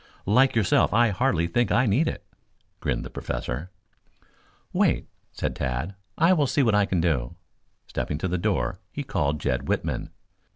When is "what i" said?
6.63-6.87